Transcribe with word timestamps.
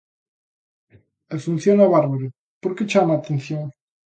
E 1.33 1.35
funciona 1.45 1.91
bárbaro, 1.93 2.27
porque 2.63 2.89
chama 2.91 3.11
a 3.13 3.19
atención. 3.21 3.63